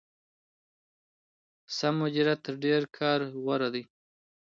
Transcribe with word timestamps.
سم 1.77 1.93
مديريت 2.01 2.39
تر 2.45 2.55
ډېر 2.63 2.81
کار 2.97 3.19
غوره 3.43 3.69
دی. 3.73 3.83